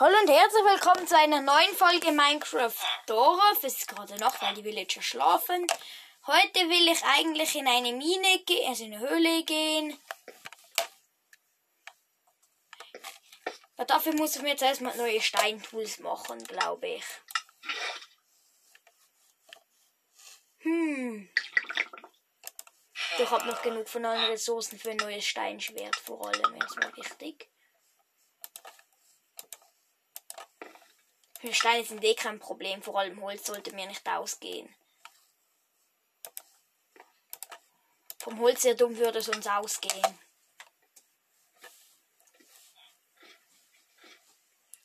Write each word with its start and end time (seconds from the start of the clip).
Hallo 0.00 0.14
und 0.16 0.30
herzlich 0.30 0.62
willkommen 0.62 1.08
zu 1.08 1.18
einer 1.18 1.40
neuen 1.40 1.74
Folge 1.74 2.12
Minecraft 2.12 2.72
Dorf. 3.06 3.64
Es 3.64 3.78
ist 3.78 3.88
gerade 3.88 4.16
noch, 4.18 4.40
weil 4.40 4.54
die 4.54 4.62
Villager 4.62 5.02
schlafen. 5.02 5.66
Heute 6.24 6.60
will 6.68 6.86
ich 6.86 7.02
eigentlich 7.02 7.56
in 7.56 7.66
eine 7.66 7.92
Mine 7.92 8.38
gehen, 8.46 8.68
also 8.68 8.84
in 8.84 8.94
eine 8.94 9.08
Höhle 9.08 9.42
gehen. 9.42 10.00
Aber 13.76 13.86
dafür 13.86 14.14
muss 14.14 14.36
ich 14.36 14.42
mir 14.42 14.50
jetzt 14.50 14.62
erstmal 14.62 14.96
neue 14.96 15.20
Steintools 15.20 15.98
machen, 15.98 16.44
glaube 16.44 16.86
ich. 16.86 17.04
Hm. 20.58 21.28
Ich 23.18 23.30
habe 23.32 23.46
noch 23.48 23.62
genug 23.62 23.88
von 23.88 24.04
allen 24.04 24.26
Ressourcen 24.26 24.78
für 24.78 24.92
ein 24.92 24.96
neues 24.98 25.26
Steinschwert, 25.26 25.96
vor 25.96 26.24
allem 26.24 26.54
erstmal 26.54 26.96
wichtig. 26.96 27.50
Für 31.40 31.54
Steine 31.54 31.84
sind 31.84 32.02
eh 32.02 32.14
kein 32.14 32.40
Problem, 32.40 32.82
vor 32.82 32.98
allem 32.98 33.22
Holz 33.22 33.46
sollte 33.46 33.72
mir 33.72 33.86
nicht 33.86 34.06
ausgehen. 34.08 34.74
Vom 38.18 38.40
Holz 38.40 38.64
her 38.64 38.74
dumm 38.74 38.96
würde 38.96 39.20
es 39.20 39.28
uns 39.28 39.46
ausgehen. 39.46 40.18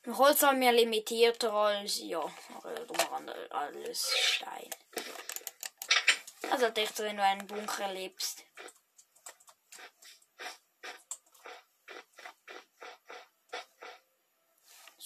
Holz 0.06 0.42
haben 0.44 0.62
wir 0.62 0.72
limitierter 0.74 1.52
als, 1.52 2.00
ja, 2.00 2.24
alles 3.50 4.12
Stein. 4.16 4.70
Also 6.52 6.66
echt 6.68 6.96
so, 6.96 7.04
wenn 7.04 7.18
du 7.18 7.24
einen 7.24 7.48
Bunker 7.48 7.92
lebst. 7.92 8.44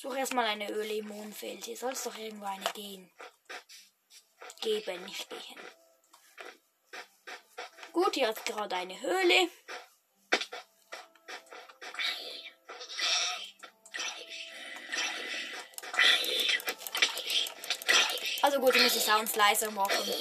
Such 0.08 0.16
erstmal 0.16 0.46
eine 0.46 0.72
Öle 0.72 0.94
im 0.94 1.10
Mondfeld. 1.10 1.66
Hier 1.66 1.76
soll 1.76 1.92
es 1.92 2.04
doch 2.04 2.18
irgendwo 2.18 2.46
eine 2.46 2.64
gehen. 2.74 3.12
Geben, 4.62 5.04
nicht 5.04 5.30
gehen. 5.30 5.60
Gut, 7.92 8.14
hier 8.14 8.30
hat 8.30 8.46
gerade 8.46 8.74
eine 8.78 9.02
Höhle. 9.02 9.50
Also 18.44 18.60
gut, 18.62 18.76
ich 18.78 18.84
muss 18.84 18.94
die 18.94 19.00
Sounds 19.00 19.36
leiser 19.36 19.72
machen. 19.72 20.14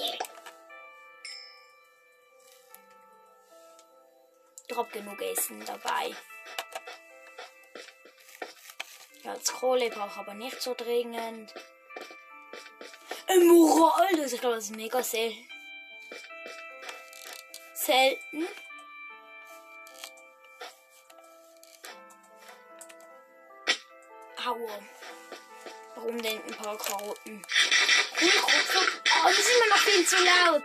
Hab 4.74 4.92
genug 4.92 5.22
Essen 5.22 5.64
dabei. 5.64 6.12
Ja, 9.26 9.32
als 9.32 9.52
Kohle 9.52 9.90
brauche 9.90 10.20
aber 10.20 10.34
nicht 10.34 10.62
so 10.62 10.72
dringend. 10.74 11.52
Emerald, 13.26 14.32
ich 14.32 14.40
glaube, 14.40 14.54
das 14.54 14.66
ist 14.66 14.76
mega 14.76 15.02
sel 15.02 15.34
selten. 17.74 18.46
Aua. 24.46 24.78
Warum 25.96 26.22
denn 26.22 26.40
ein 26.44 26.54
paar 26.54 26.78
Karotten? 26.78 27.42
Oh, 28.22 29.24
das 29.24 29.38
ist 29.38 29.50
immer 29.56 29.68
noch 29.70 29.78
viel 29.78 30.06
zu 30.06 30.16
laut. 30.24 30.62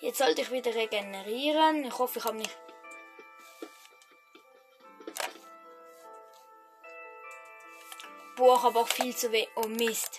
Jetzt 0.00 0.18
sollte 0.18 0.42
ich 0.42 0.50
wieder 0.50 0.74
regenerieren. 0.74 1.84
Ich 1.84 1.98
hoffe, 1.98 2.18
ich 2.18 2.24
habe 2.26 2.36
nicht 2.36 2.50
Boah, 8.40 8.64
aber 8.64 8.80
auch 8.80 8.88
viel 8.88 9.14
zu 9.14 9.30
wenig. 9.32 9.50
Oh 9.54 9.68
Mist. 9.68 10.18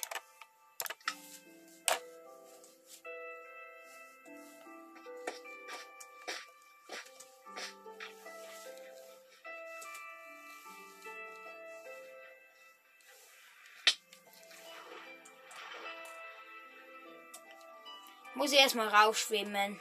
Muss 18.35 18.51
ich 18.51 18.59
erstmal 18.59 18.87
rausschwimmen. 18.87 19.79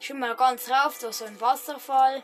Schon 0.00 0.20
mal 0.20 0.36
ganz 0.36 0.70
rauf, 0.70 0.98
da 1.00 1.12
so 1.12 1.24
ein 1.24 1.40
Wasserfall. 1.40 2.22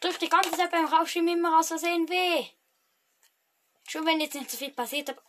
Tut 0.00 0.20
die 0.20 0.28
ganze 0.28 0.52
Zeit 0.52 0.70
beim 0.70 0.86
Rausschwimmen 0.86 1.38
immer 1.38 1.58
aus 1.58 1.68
Versehen 1.68 2.08
weh. 2.08 2.46
Schon 3.86 4.06
wenn 4.06 4.20
jetzt 4.20 4.34
nicht 4.34 4.50
so 4.50 4.56
viel 4.56 4.70
passiert, 4.70 5.10
aber 5.10 5.22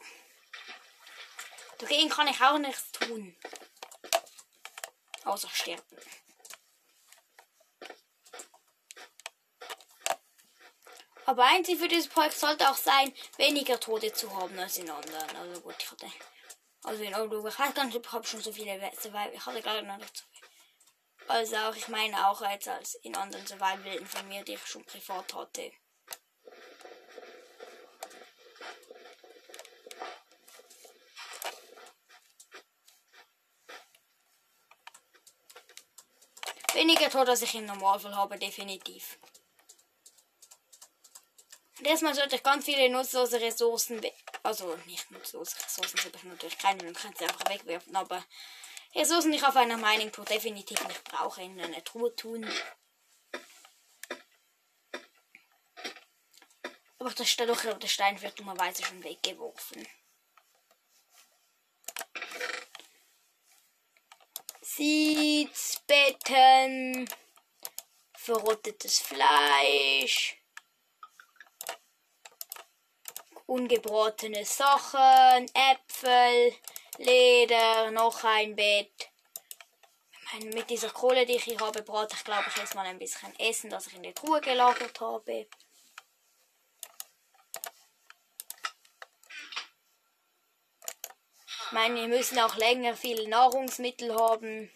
dagegen 1.77 2.09
kann 2.09 2.27
ich 2.27 2.41
auch 2.41 2.57
nichts 2.57 2.91
tun. 2.91 3.35
Außer 5.23 5.49
sterben. 5.49 5.83
Aber 11.25 11.45
einzig 11.45 11.77
für 11.79 11.87
dieses 11.87 12.07
Projekt 12.07 12.39
sollte 12.39 12.69
auch 12.69 12.75
sein, 12.75 13.13
weniger 13.37 13.79
Tote 13.79 14.11
zu 14.11 14.35
haben 14.35 14.57
als 14.57 14.77
in 14.77 14.89
anderen. 14.89 15.35
Also 15.35 15.61
gut, 15.61 15.75
ich 15.77 15.91
hatte. 15.91 16.11
Also 16.83 17.03
in 17.03 17.13
Oldburg, 17.13 17.47
ich 17.47 17.59
weiß 17.59 17.73
gar 17.73 17.85
nicht, 17.85 17.95
ich 17.95 18.11
habe 18.11 18.25
schon 18.25 18.41
so 18.41 18.51
viele. 18.51 18.77
Ich 18.77 19.45
hatte 19.45 19.61
gerade 19.61 19.83
noch 19.83 19.97
nicht 19.97 20.17
so 20.17 20.23
also 21.29 21.55
auch, 21.57 21.75
ich 21.75 21.87
meine 21.87 22.27
auch 22.27 22.41
als, 22.41 22.67
als 22.67 22.95
in 22.95 23.15
anderen 23.15 23.45
Survival-Welten 23.45 24.07
von 24.07 24.27
mir, 24.27 24.43
die 24.43 24.53
ich 24.53 24.65
schon 24.65 24.83
privat 24.83 25.33
hatte. 25.33 25.71
Weniger 36.73 37.09
Tod, 37.09 37.29
als 37.29 37.41
ich 37.41 37.55
im 37.55 37.65
Normalfall 37.65 38.15
habe, 38.15 38.37
definitiv. 38.37 39.19
Und 41.77 41.85
erstmal 41.85 42.15
sollte 42.15 42.35
ich 42.35 42.43
ganz 42.43 42.65
viele 42.65 42.89
nutzlose 42.89 43.39
Ressourcen, 43.39 44.01
also 44.43 44.75
nicht 44.85 45.11
nutzlose 45.11 45.55
Ressourcen, 45.63 45.97
sollte 45.97 46.17
ich 46.17 46.23
natürlich 46.23 46.57
keine, 46.57 46.83
man 46.83 46.93
kann 46.93 47.13
sie 47.15 47.25
einfach 47.25 47.49
wegwerfen, 47.49 47.95
aber 47.95 48.23
Ressourcen, 48.95 49.31
die 49.31 49.37
ich 49.37 49.45
auf 49.45 49.55
einer 49.55 49.77
Mining 49.77 50.11
Tour 50.11 50.25
definitiv 50.25 50.85
nicht 50.87 51.03
brauche, 51.03 51.41
in 51.41 51.59
eine 51.59 51.83
Truhe 51.83 52.15
tun. 52.15 52.49
Aber 56.97 57.11
das 57.11 57.29
doch 57.47 57.63
der 57.79 57.87
Stein 57.87 58.21
wird 58.21 58.37
dummerweise 58.37 58.83
schon 58.83 59.03
weggeworfen. 59.03 59.87
Seeds, 64.61 65.81
Betten, 65.87 67.09
verrottetes 68.13 68.99
Fleisch, 68.99 70.37
ungebratene 73.45 74.45
Sachen, 74.45 75.45
Äpfel, 75.53 76.55
Leder, 76.99 77.91
noch 77.91 78.25
ein 78.25 78.57
Bett. 78.57 79.09
Mit 80.53 80.69
dieser 80.69 80.89
Kohle, 80.89 81.25
die 81.25 81.37
ich 81.37 81.45
hier 81.45 81.57
habe, 81.59 81.81
brate 81.81 82.13
ich, 82.13 82.25
glaube 82.25 82.43
ich, 82.49 82.57
erstmal 82.57 82.87
ein 82.87 82.99
bisschen 82.99 83.33
Essen, 83.39 83.69
das 83.69 83.87
ich 83.87 83.95
in 83.95 84.03
der 84.03 84.13
Truhe 84.13 84.41
gelagert 84.41 84.99
habe. 84.99 85.47
Ich 91.65 91.71
meine, 91.71 91.95
wir 92.01 92.07
müssen 92.09 92.37
auch 92.39 92.57
länger 92.57 92.97
viele 92.97 93.29
Nahrungsmittel 93.29 94.13
haben. 94.13 94.69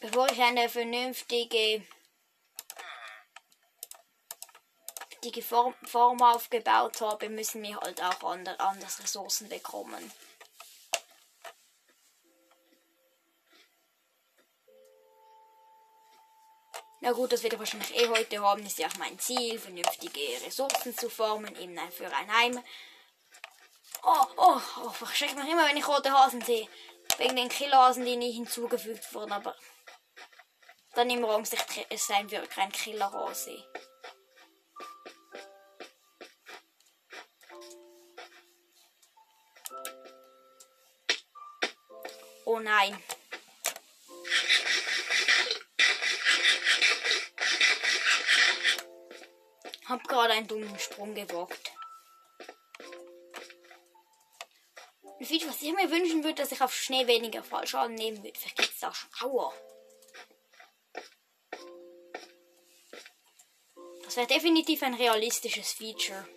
Bevor 0.00 0.26
ich 0.30 0.40
eine 0.40 0.70
vernünftige 0.70 1.86
vernünftige 5.26 5.42
Form, 5.42 5.74
Form 5.84 6.22
aufgebaut 6.22 7.00
habe, 7.00 7.28
müssen 7.28 7.62
wir 7.62 7.76
halt 7.80 8.02
auch 8.02 8.22
andere, 8.30 8.58
anders 8.60 9.02
Ressourcen 9.02 9.48
bekommen. 9.48 10.12
Na 17.00 17.12
gut, 17.12 17.32
das 17.32 17.42
werde 17.42 17.56
ich 17.56 17.60
wahrscheinlich 17.60 17.96
eh 17.96 18.08
heute 18.08 18.40
haben. 18.40 18.64
Ist 18.64 18.78
ja 18.78 18.88
auch 18.88 18.96
mein 18.98 19.18
Ziel, 19.18 19.58
vernünftige 19.58 20.20
Ressourcen 20.44 20.96
zu 20.96 21.10
formen, 21.10 21.54
eben 21.56 21.78
für 21.90 22.06
ein 22.06 22.32
Heim. 22.32 22.62
Oh, 24.02 24.26
oh, 24.36 24.60
oh, 24.82 24.92
ich 25.02 25.16
schrecke 25.16 25.34
mich 25.36 25.50
immer, 25.50 25.66
wenn 25.68 25.76
ich 25.76 25.86
rote 25.86 26.12
Hasen 26.12 26.40
sehe. 26.42 26.68
Wegen 27.18 27.36
den 27.36 27.48
Killerhasen, 27.48 28.04
die 28.04 28.16
nie 28.16 28.32
hinzugefügt 28.32 29.12
wurden, 29.14 29.32
aber 29.32 29.54
dann 30.94 31.10
immer 31.10 31.30
Angst, 31.30 31.56
es 31.90 32.06
sein 32.06 32.30
wird 32.30 32.50
kein 32.50 32.72
Killerhase. 32.72 33.64
Oh 42.46 42.60
nein. 42.60 42.96
Hab 49.86 50.06
gerade 50.06 50.32
einen 50.34 50.46
dummen 50.46 50.78
Sprung 50.78 51.12
gewagt. 51.16 51.72
Ein 55.02 55.48
was 55.48 55.62
ich 55.62 55.72
mir 55.72 55.90
wünschen 55.90 56.22
würde, 56.22 56.36
dass 56.36 56.52
ich 56.52 56.62
auf 56.62 56.72
Schnee 56.72 57.08
weniger 57.08 57.42
Fallschaden 57.42 57.96
nehmen 57.96 58.22
würde. 58.22 58.38
Vielleicht 58.38 58.58
gibt 58.58 58.74
es 58.76 58.84
auch 58.84 58.94
Schauer. 58.94 59.52
Das 64.04 64.16
wäre 64.16 64.28
definitiv 64.28 64.84
ein 64.84 64.94
realistisches 64.94 65.72
Feature. 65.72 66.28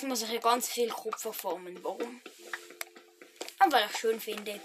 Jetzt 0.00 0.08
muss 0.08 0.22
ich 0.22 0.30
hier 0.30 0.40
ganz 0.40 0.66
viel 0.66 0.88
Kupfer 0.88 1.30
formen. 1.30 1.78
Warum? 1.84 2.22
weil 3.68 3.84
ich 3.84 3.98
schön 3.98 4.18
finde. 4.18 4.58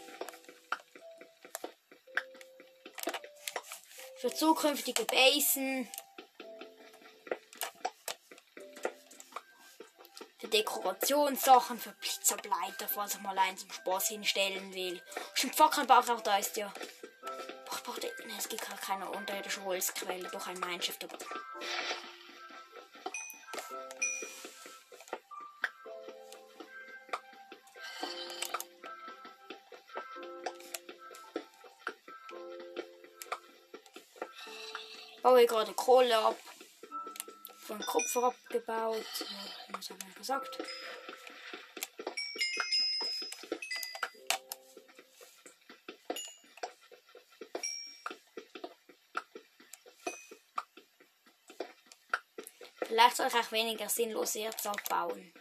Für 4.21 4.33
zukünftige 4.33 5.03
Basen. 5.03 5.89
Für 10.37 10.47
Dekorationssachen, 10.47 11.79
für 11.81 11.91
Blitzableiter, 11.91 12.87
falls 12.87 13.15
ich 13.15 13.21
mal 13.21 13.37
einen 13.37 13.57
zum 13.57 13.73
Spaß 13.73 14.07
hinstellen 14.07 14.73
will. 14.73 15.03
Stimmt, 15.33 15.55
Fackelbach 15.57 16.07
auch 16.07 16.21
da 16.21 16.37
ist 16.37 16.55
ja. 16.55 16.73
Boah, 17.65 17.81
boah, 17.83 17.95
es 18.37 18.47
gibt 18.47 18.65
gar 18.65 18.77
keine 18.77 19.09
unterirdische 19.09 19.65
Holzquelle 19.65 20.29
durch 20.29 20.47
ein 20.47 20.61
Mineshift, 20.61 21.03
aber. 21.03 21.17
Baue 35.25 35.47
gerade 35.47 35.73
Kohle 35.73 36.15
ab. 36.15 36.37
Von 37.65 37.79
Kupfer 37.79 38.25
abgebaut. 38.25 39.03
Was 39.69 39.89
haben 39.89 39.99
wir 40.05 40.13
gesagt? 40.13 40.59
Vielleicht 52.83 53.17
soll 53.17 53.27
ich 53.27 53.33
auch 53.33 53.51
weniger 53.51 53.89
sinnlose 53.89 54.41
Erz 54.41 54.67
abbauen. 54.67 55.33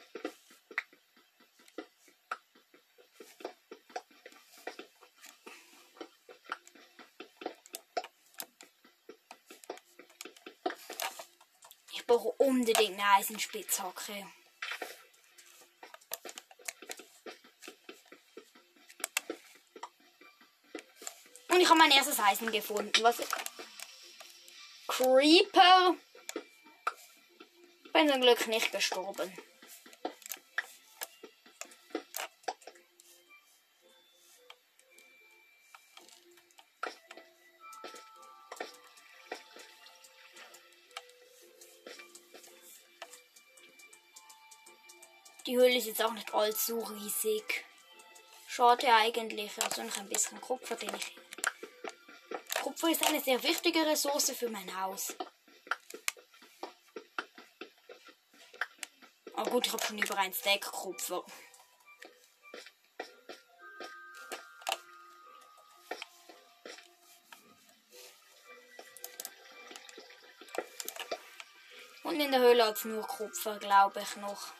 Unbedingt 12.12 13.00
eine 13.00 13.10
Eisenspitzhacke. 13.16 14.26
Und 21.48 21.60
ich 21.60 21.68
habe 21.68 21.78
mein 21.78 21.92
erstes 21.92 22.18
Eisen 22.18 22.50
gefunden. 22.50 22.92
Was? 23.02 23.16
Creeper. 24.88 25.94
Bin 27.92 28.08
zum 28.08 28.20
Glück 28.20 28.46
nicht 28.48 28.72
gestorben. 28.72 29.32
Die 45.46 45.56
Höhle 45.56 45.76
ist 45.76 45.86
jetzt 45.86 46.02
auch 46.02 46.12
nicht 46.12 46.32
allzu 46.32 46.78
riesig. 46.78 47.66
Schade 48.48 48.86
eigentlich. 48.94 49.52
Also 49.62 49.82
noch 49.82 49.96
ein 49.98 50.08
bisschen 50.08 50.40
Kupfer, 50.40 50.74
den 50.76 50.94
ich. 50.94 51.14
Kupfer 52.62 52.88
ist 52.88 53.06
eine 53.06 53.20
sehr 53.20 53.42
wichtige 53.42 53.84
Ressource 53.84 54.30
für 54.30 54.48
mein 54.48 54.80
Haus. 54.80 55.14
Oh 59.36 59.44
gut, 59.44 59.66
ich 59.66 59.72
habe 59.72 59.84
schon 59.84 59.98
über 59.98 60.16
ein 60.16 60.32
Stack 60.32 60.62
Kupfer. 60.62 61.22
Und 72.02 72.18
in 72.18 72.30
der 72.30 72.40
Höhle 72.40 72.64
hat 72.64 72.76
es 72.76 72.84
nur 72.86 73.02
Kupfer, 73.02 73.58
glaube 73.58 74.00
ich 74.00 74.16
noch. 74.16 74.54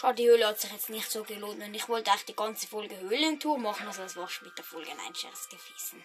Schade, 0.00 0.14
die 0.14 0.30
Höhle 0.30 0.46
hat 0.46 0.58
sich 0.58 0.72
jetzt 0.72 0.88
nicht 0.88 1.10
so 1.10 1.22
gelohnt 1.24 1.62
und 1.62 1.74
ich 1.74 1.86
wollte 1.86 2.10
eigentlich 2.10 2.24
die 2.24 2.34
ganze 2.34 2.66
Folge 2.66 2.98
Höhlentour 3.00 3.58
machen, 3.58 3.86
also 3.86 4.00
das 4.00 4.16
war 4.16 4.30
mit 4.40 4.56
der 4.56 4.64
Folge 4.64 4.90
ein 4.92 5.14
Scherz 5.14 5.46
gewesen. 5.46 6.02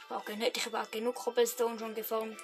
Ich 0.00 0.08
brauche 0.08 0.32
nicht, 0.32 0.56
ich 0.56 0.64
habe 0.64 0.88
genug 0.90 1.14
Cobblestone 1.14 1.78
schon 1.78 1.94
geformt. 1.94 2.40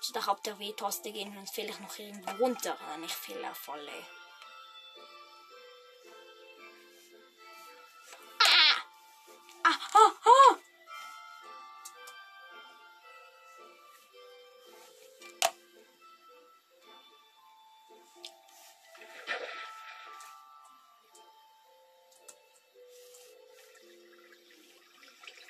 So, 0.00 0.12
da 0.12 0.20
ab 0.22 0.42
der 0.42 0.58
W-Taste 0.58 1.12
gehen 1.12 1.36
und 1.36 1.48
vielleicht 1.48 1.80
noch 1.80 1.96
irgendwo 1.96 2.32
runter, 2.42 2.76
wenn 2.90 3.04
ich 3.04 3.14
viel 3.14 3.40
erfalle. 3.44 3.92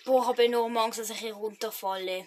Boah, 0.08 0.26
habe 0.26 0.44
ich 0.44 0.50
nur 0.50 0.74
Angst, 0.80 0.98
dass 0.98 1.10
ich 1.10 1.18
hier 1.18 1.34
runterfalle. 1.34 2.26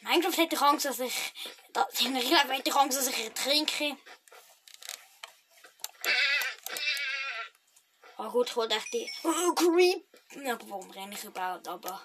Minecraft 0.00 0.38
hätte 0.38 0.54
ich 0.54 0.62
Angst, 0.62 0.86
dass 0.86 1.00
ich. 1.00 1.14
In 2.00 2.16
Real 2.16 2.48
hätte 2.48 2.70
ich 2.70 2.74
Angst, 2.74 2.96
dass 2.96 3.08
ich 3.08 3.24
ertrinke. 3.24 3.98
Ah 8.16 8.28
gut, 8.28 8.48
ich 8.48 8.56
wollte 8.56 8.76
echt 8.76 8.94
die. 8.94 9.12
Oh, 9.22 9.52
Creep! 9.52 10.06
Ja, 10.42 10.58
warum 10.66 10.90
renne 10.92 11.12
ich 11.12 11.24
überhaupt? 11.24 11.68
Aber. 11.68 12.02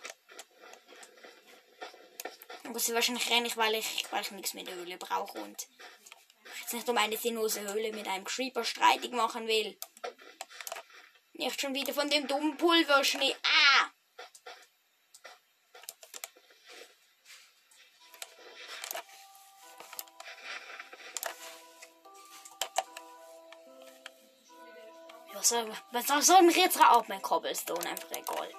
Aber 2.66 2.80
sie 2.80 2.94
wahrscheinlich 2.94 3.30
renne 3.30 3.48
ich, 3.48 3.56
weil 3.56 3.76
ich, 3.76 4.06
weil 4.12 4.22
ich 4.22 4.32
nichts 4.32 4.54
mit 4.54 4.70
Höhle 4.70 4.98
brauche 4.98 5.40
und 5.40 5.66
jetzt 6.70 6.74
nicht 6.74 6.90
um 6.90 6.98
eine 6.98 7.18
sinnlose 7.18 7.62
Höhle 7.62 7.92
mit 7.94 8.08
einem 8.08 8.24
Creeper 8.24 8.64
streitig 8.64 9.12
machen 9.12 9.48
will. 9.48 9.76
Nicht 11.34 11.60
schon 11.60 11.74
wieder 11.74 11.94
von 11.94 12.10
dem 12.10 12.28
dummen 12.28 12.58
Pulverschnee. 12.58 13.36
Ah! 13.44 13.90
Was 25.34 25.50
soll, 25.50 25.74
was 25.92 26.28
soll, 26.28 26.42
mich 26.44 26.58
jetzt 26.58 26.80
auch 26.80 27.08
mein 27.08 27.22
Cobblestone 27.22 27.90
einfach 27.90 28.12
egal. 28.12 28.54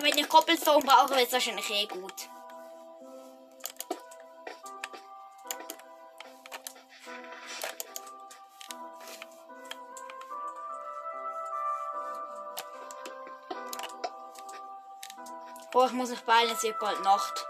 Wenn 0.00 0.18
ich 0.18 0.28
Cobblestone 0.28 0.84
brauche, 0.84 1.10
wird 1.10 1.26
es 1.26 1.32
wahrscheinlich 1.32 1.70
eh 1.70 1.86
gut. 1.86 2.28
Oh, 15.78 15.84
ich 15.84 15.92
muss 15.92 16.08
mich 16.08 16.24
beeilen, 16.24 16.50
es 16.52 16.62
wird 16.62 16.78
bald 16.78 17.02
Nacht. 17.04 17.46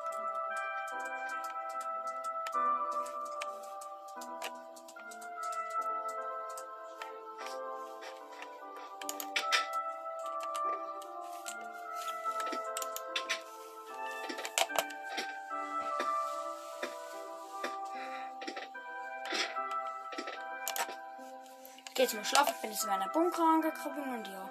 Geht's 21.94 22.12
mal 22.14 22.24
schlafen, 22.24 22.54
bin 22.60 22.72
ich 22.72 22.82
in 22.82 22.88
meiner 22.88 23.08
Bunker 23.10 23.44
angekommen 23.44 24.16
und 24.16 24.26
ja. 24.26 24.50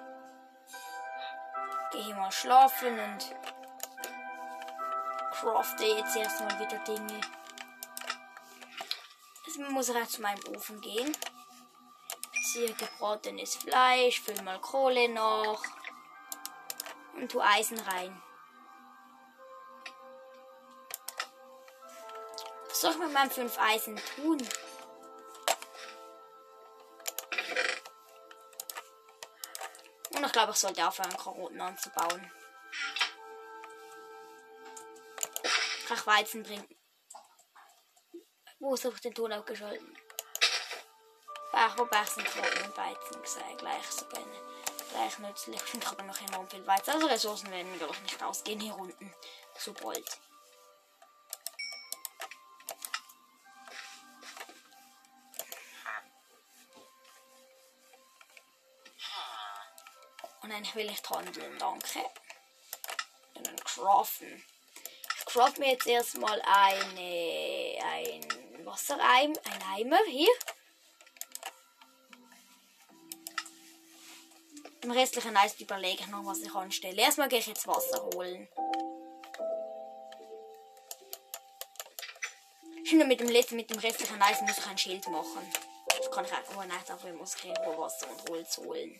Gehe 1.92 2.04
hier 2.04 2.16
mal 2.16 2.32
schlafen 2.32 2.98
und 2.98 3.34
crafte 5.40 5.84
jetzt 5.84 6.16
erstmal 6.16 6.58
wieder 6.58 6.78
Dinge. 6.78 7.20
Also 9.46 9.62
muss 9.70 9.88
ich 9.88 10.08
zu 10.08 10.22
meinem 10.22 10.42
Ofen 10.54 10.80
gehen. 10.80 11.16
Ziehe 12.52 12.72
gebratenes 12.74 13.56
Fleisch, 13.56 14.20
fülle 14.20 14.42
mal 14.42 14.60
Kohle 14.60 15.08
noch 15.08 15.62
und 17.14 17.30
tu 17.30 17.40
Eisen 17.40 17.78
rein. 17.80 18.22
Was 22.68 22.80
soll 22.80 22.92
ich 22.92 22.98
mit 22.98 23.12
meinen 23.12 23.30
fünf 23.30 23.58
Eisen 23.58 24.00
tun? 24.14 24.38
Und 30.10 30.24
ich 30.24 30.32
glaube, 30.32 30.52
ich 30.52 30.58
sollte 30.58 30.86
aufhören, 30.86 31.16
Karotten 31.16 31.60
anzubauen. 31.60 32.30
Ich 35.88 36.06
Weizen 36.06 36.42
bringen? 36.42 36.68
Wo 38.58 38.74
ist 38.74 38.84
ich 38.84 39.00
den 39.00 39.14
Ton 39.14 39.32
abgeschalten? 39.32 39.96
Ach, 41.52 41.78
wobei 41.78 42.02
ich 42.02 42.08
sind 42.08 42.26
Karotten 42.26 42.64
und 42.64 42.76
Weizen 42.76 43.22
gesehen. 43.22 43.56
Gleich 43.56 43.86
so 43.86 44.04
gerne. 44.06 44.40
Gleich 44.90 45.18
nützlich. 45.20 45.62
Ich 45.72 45.86
habe 45.86 46.02
noch 46.02 46.20
enorm 46.20 46.50
viel 46.50 46.66
Weizen. 46.66 46.90
Also 46.90 47.06
Ressourcen 47.06 47.50
werden 47.52 47.72
wir 47.78 47.86
doch 47.86 48.00
nicht 48.00 48.20
ausgehen 48.20 48.60
hier 48.60 48.76
unten. 48.76 49.14
So 49.56 49.72
bald. 49.74 50.18
Und 60.42 60.50
dann 60.50 60.74
will 60.74 60.90
ich 60.90 61.10
handeln, 61.10 61.58
danke. 61.58 62.04
Und 63.34 63.46
dann 63.46 63.56
craften. 63.56 64.44
Ich 65.36 65.42
craft 65.42 65.58
mir 65.58 65.72
jetzt 65.72 65.86
erstmal 65.86 66.40
eine, 66.40 67.78
ein 67.92 68.64
Wassereim, 68.64 69.34
ein 69.44 69.62
Eimer 69.74 69.98
hier. 70.08 70.32
Im 74.80 74.92
restlichen 74.92 75.36
Eis 75.36 75.60
überlege 75.60 76.04
ich 76.04 76.06
noch, 76.06 76.24
was 76.24 76.38
ich 76.38 76.54
anstelle. 76.54 77.02
Erstmal 77.02 77.28
gehe 77.28 77.40
ich 77.40 77.48
jetzt 77.48 77.66
Wasser 77.66 78.02
holen. 78.14 78.48
Schon 82.86 83.06
mit 83.06 83.20
dem 83.20 83.28
letzten, 83.28 83.56
mit 83.56 83.68
dem 83.68 83.78
restlichen 83.78 84.22
Eis 84.22 84.40
muss 84.40 84.56
ich 84.56 84.66
ein 84.66 84.78
Schild 84.78 85.06
machen. 85.08 85.52
Das 85.98 86.10
kann 86.10 86.24
ich 86.24 86.32
einfach 86.32 86.64
nicht, 86.64 86.90
aber 86.90 87.10
ich 87.10 87.14
muss 87.14 87.36
irgendwo 87.44 87.82
Wasser 87.82 88.08
und 88.08 88.30
Holz 88.30 88.56
holen. 88.56 88.98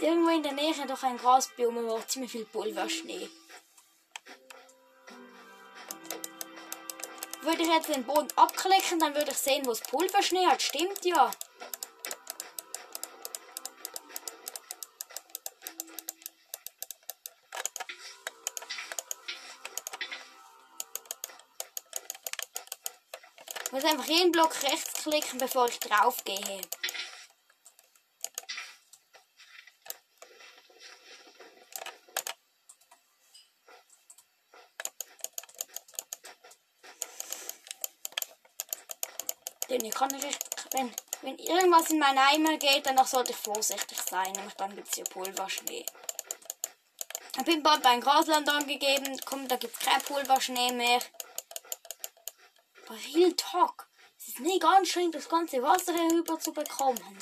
Irgendwo 0.00 0.30
in 0.30 0.42
der 0.42 0.52
Nähe 0.52 0.74
doch 0.86 1.02
ein 1.02 1.16
Grasbiom, 1.16 1.78
aber 1.78 2.06
ziemlich 2.06 2.32
viel 2.32 2.44
Pulverschnee. 2.44 3.28
Würde 7.42 7.62
ich 7.62 7.68
jetzt 7.68 7.88
den 7.88 8.04
Boden 8.04 8.28
abklicken, 8.36 8.98
dann 8.98 9.14
würde 9.14 9.30
ich 9.30 9.38
sehen, 9.38 9.64
wo 9.66 9.70
es 9.70 9.80
Pulverschnee 9.80 10.46
hat. 10.46 10.60
Stimmt 10.60 11.04
ja. 11.04 11.30
Ich 23.64 23.72
muss 23.72 23.84
einfach 23.84 24.06
jeden 24.06 24.32
Block 24.32 24.62
rechts 24.62 25.04
klicken, 25.04 25.38
bevor 25.38 25.68
ich 25.68 25.78
drauf 25.78 26.24
gehe. 26.24 26.62
Ich 39.86 39.94
kann 39.94 40.10
nicht, 40.10 40.38
wenn, 40.72 40.92
wenn 41.22 41.38
irgendwas 41.38 41.90
in 41.90 41.98
meinen 41.98 42.18
Eimer 42.18 42.56
geht, 42.56 42.86
dann 42.86 43.04
sollte 43.06 43.32
ich 43.32 43.36
vorsichtig 43.36 43.98
sein. 44.00 44.32
Nämlich 44.32 44.54
dann 44.54 44.74
gibt 44.74 44.88
es 44.88 44.94
hier 44.94 45.04
Pulverschnee. 45.04 45.84
Ich 47.38 47.44
bin 47.44 47.62
bald 47.62 47.82
beim 47.82 48.00
Grasland 48.00 48.48
angegeben. 48.48 49.20
Komm, 49.24 49.46
da 49.46 49.56
gibt 49.56 49.74
es 49.74 49.86
kein 49.86 50.00
Pulverschnee 50.02 50.72
mehr. 50.72 51.00
Aber 52.86 52.96
Real 53.14 53.32
Talk. 53.34 53.88
Es 54.18 54.28
ist 54.28 54.40
nicht 54.40 54.64
anstrengend, 54.64 55.14
das 55.14 55.28
ganze 55.28 55.62
Wasser 55.62 55.94
herüber 55.94 56.38
zu 56.40 56.52
bekommen. 56.52 57.18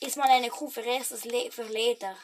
Ist 0.00 0.16
mal 0.16 0.28
eine 0.28 0.50
Kuh 0.50 0.68
für 0.68 0.80
erstes 0.80 1.24
Le 1.24 1.50
für 1.50 1.64
Leder. 1.64 2.16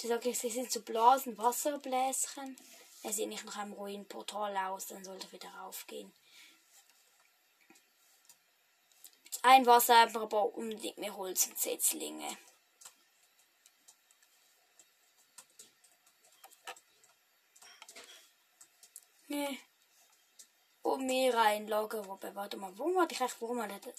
Sie 0.00 0.08
sagt, 0.08 0.24
sie 0.24 0.48
sind 0.48 0.72
zu 0.72 0.80
Blasen, 0.80 1.36
Wasserbläschen. 1.36 2.56
Er 3.02 3.12
sieht 3.12 3.28
nicht 3.28 3.44
nach 3.44 3.58
einem 3.58 3.74
Ruinenportal 3.74 4.56
aus, 4.56 4.86
dann 4.86 5.04
sollte 5.04 5.26
er 5.26 5.32
wieder 5.32 5.50
raufgehen. 5.50 6.10
Ein 9.42 9.66
Wasser, 9.66 9.96
aber 9.96 10.54
unbedingt 10.54 10.96
mehr 10.96 11.14
Holz 11.14 11.48
und 11.48 11.58
Setzlinge. 11.58 12.38
Nee. 19.28 19.58
Und 20.80 21.04
mir 21.04 21.34
reinloggen, 21.34 22.06
wobei, 22.06 22.34
warte 22.34 22.56
mal, 22.56 22.76
wo 22.78 22.94
war 22.94 23.06
ich 23.10 23.20
eigentlich, 23.20 23.38
wo 23.38 23.54
war 23.54 23.68
das? 23.68 23.94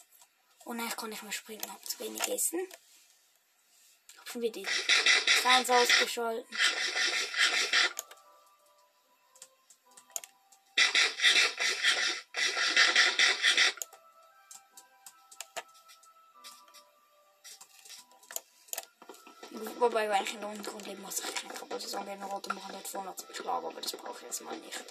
Oh 0.66 0.74
nein, 0.74 0.88
ich 0.88 0.96
kann 0.96 1.12
nicht 1.12 1.22
mehr 1.22 1.32
springen, 1.32 1.72
hab 1.72 1.86
zu 1.86 2.00
wenig 2.00 2.28
essen. 2.28 2.68
Hab 4.18 4.28
schon 4.28 4.42
wieder 4.42 4.62
Ganz 5.44 5.70
ausgeschalten. 5.70 6.46
Wobei, 19.80 20.08
wenn 20.08 20.24
ich 20.24 20.34
in 20.36 20.42
der 20.42 20.50
Untergrund 20.50 20.86
lebe, 20.86 21.02
muss 21.02 21.20
ich 21.20 21.36
keine 21.36 21.54
Kapazität 21.56 22.08
eine 22.08 22.26
rote 22.26 22.54
machen, 22.54 22.72
dort 22.72 22.88
vorne 22.88 23.16
zu 23.16 23.26
beschlagen, 23.26 23.66
aber 23.66 23.82
das 23.82 23.92
brauche 23.94 24.20
ich 24.20 24.26
erstmal 24.28 24.56
nicht. 24.58 24.84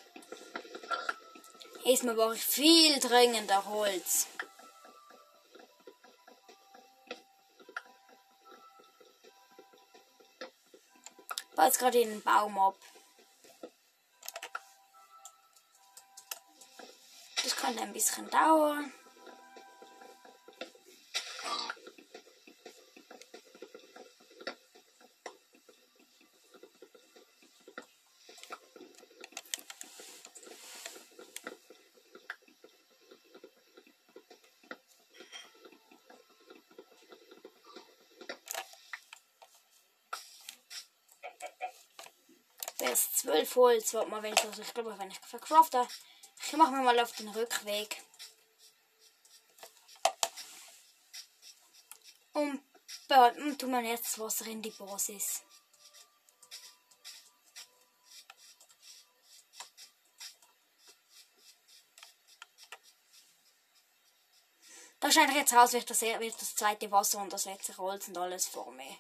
Erstmal 1.85 2.17
brauche 2.17 2.35
ich 2.35 2.45
viel 2.45 2.99
dringender 2.99 3.65
Holz. 3.67 4.27
Fahr 11.61 11.67
jetzt 11.67 11.79
gerade 11.79 11.99
den 11.99 12.23
Baum 12.23 12.59
ab. 12.59 12.75
Das 17.43 17.55
kann 17.55 17.79
ein 17.79 17.93
bisschen 17.93 18.31
dauern. 18.31 18.91
Erst 43.01 43.19
zwölf 43.21 43.57
Holz. 43.57 43.95
Warte 43.95 44.11
mal, 44.11 44.23
wenn 44.23 44.35
ich, 44.35 44.45
also 44.45 44.61
ich 44.61 44.75
glaube, 44.75 44.99
wenn 44.99 45.11
ich 45.11 45.19
verkrafte. 45.21 45.89
Ich 46.43 46.53
mache 46.53 46.73
mir 46.73 46.83
mal 46.83 46.99
auf 47.01 47.13
den 47.13 47.29
Rückweg. 47.29 48.03
Und, 52.35 52.63
und 53.09 53.59
tun 53.59 53.71
wir 53.71 53.81
jetzt 53.81 54.05
das 54.05 54.19
Wasser 54.19 54.47
in 54.47 54.61
die 54.61 54.71
Basis. 54.71 55.43
Da 65.01 65.11
scheint 65.11 65.35
jetzt 65.35 65.55
raus, 65.55 65.73
wird 65.73 65.89
das, 65.89 66.03
wird 66.03 66.43
das 66.43 66.55
zweite 66.55 66.91
Wasser 66.91 67.23
und 67.23 67.33
das 67.33 67.47
letzte 67.47 67.75
Holz 67.79 68.09
und 68.09 68.19
alles 68.19 68.47
vor 68.47 68.71
mir. 68.73 68.97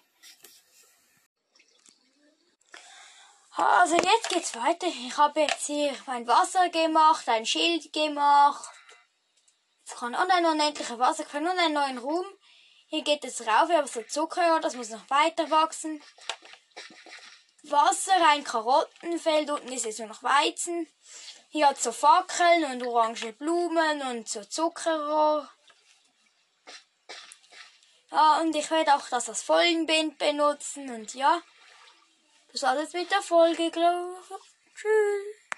Also 3.57 3.97
jetzt 3.97 4.29
geht's 4.29 4.55
weiter. 4.55 4.87
Ich 4.87 5.17
habe 5.17 5.41
jetzt 5.41 5.67
hier 5.67 5.95
mein 6.07 6.27
Wasser 6.27 6.69
gemacht, 6.69 7.29
ein 7.29 7.45
Schild 7.45 7.93
gemacht. 7.93 8.71
Jetzt 9.81 9.99
kann 9.99 10.15
und 10.15 10.31
ein 10.31 10.47
unendliches 10.47 10.99
Wasser 10.99 11.25
und 11.35 11.47
einen 11.47 11.75
neuen 11.75 11.99
Raum. 11.99 12.27
Hier 12.87 13.03
geht 13.03 13.25
es 13.25 13.47
rauf, 13.47 13.69
wir 13.69 13.79
haben 13.79 13.87
so 13.87 14.03
Zucker, 14.03 14.59
das 14.61 14.75
muss 14.75 14.91
noch 14.91 15.09
weiter 15.11 15.51
wachsen. 15.51 16.03
Wasser, 17.63 18.15
ein 18.29 18.43
Karottenfeld, 18.43 19.51
unten 19.51 19.73
ist 19.73 19.85
jetzt 19.85 19.99
nur 20.01 20.09
noch 20.09 20.23
Weizen. 20.23 20.89
Hier 21.51 21.69
hat 21.69 21.81
so 21.81 21.93
Fackeln 21.93 22.65
und 22.65 22.87
orange 22.87 23.33
Blumen 23.33 24.03
und 24.03 24.29
so 24.29 24.45
Zuckerrohr. 24.45 25.49
Ja, 28.11 28.41
und 28.41 28.55
ich 28.57 28.71
werde 28.71 28.95
auch 28.95 29.09
das 29.09 29.29
als 29.29 29.43
Folgenbind 29.43 30.19
benutzen 30.19 30.91
und 30.91 31.15
ja. 31.15 31.41
Das 32.53 32.63
war 32.63 32.79
jetzt 32.79 32.95
mit 32.95 33.11
der 33.11 33.23
Folge, 33.23 33.71
glaube 33.71 34.17
ich. 34.29 34.75
Tschüss. 34.75 35.40